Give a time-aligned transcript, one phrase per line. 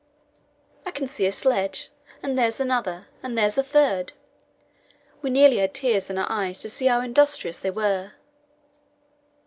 [0.83, 1.91] "I can see a sledge
[2.23, 4.13] and there's another and there's a third."
[5.21, 8.13] We nearly had tears in our eyes to see how industrious they were.